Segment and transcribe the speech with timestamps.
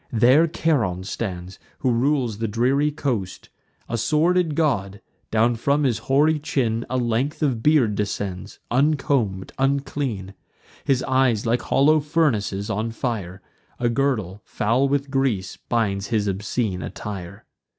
[0.11, 3.49] There Charon stands, who rules the dreary coast:
[3.87, 10.33] A sordid god: down from his hoary chin A length of beard descends, uncomb'd, unclean;
[10.85, 13.43] His eyes, like hollow furnaces on fire;
[13.79, 17.45] A girdle, foul with grease, binds his obscene attire.